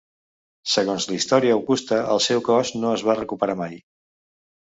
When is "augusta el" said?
1.57-2.21